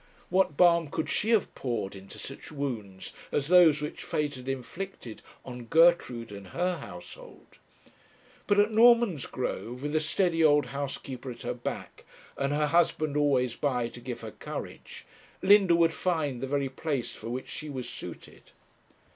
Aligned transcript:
What 0.31 0.57
balm 0.57 0.87
could 0.87 1.09
she 1.11 1.29
have 1.29 1.53
poured 1.53 1.95
into 1.95 2.17
such 2.17 2.51
wounds 2.51 3.13
as 3.31 3.49
those 3.49 3.83
which 3.83 4.01
fate 4.03 4.33
had 4.33 4.49
inflicted 4.49 5.21
on 5.45 5.65
Gertrude 5.65 6.31
and 6.31 6.47
her 6.47 6.79
household? 6.79 7.59
But 8.47 8.59
at 8.59 8.71
Normansgrove, 8.71 9.83
with 9.83 9.95
a 9.95 9.99
steady 9.99 10.43
old 10.43 10.65
housekeeper 10.65 11.29
at 11.29 11.43
her 11.43 11.53
back, 11.53 12.03
and 12.35 12.51
her 12.51 12.65
husband 12.65 13.15
always 13.15 13.55
by 13.55 13.89
to 13.89 13.99
give 13.99 14.21
her 14.21 14.31
courage, 14.31 15.05
Linda 15.43 15.75
would 15.75 15.93
find 15.93 16.41
the 16.41 16.47
very 16.47 16.67
place 16.69 17.11
for 17.13 17.29
which 17.29 17.47
she 17.47 17.69
was 17.69 17.87
suited. 17.87 18.53